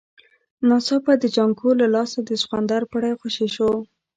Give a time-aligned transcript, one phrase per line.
[0.67, 3.69] ناڅاپه د جانکو له لاسه د سخوندر پړی خوشی شو.